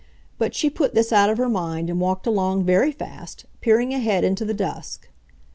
[0.39, 4.23] But she put this out of her mind and walked along very fast, peering ahead
[4.23, 5.09] into the dusk.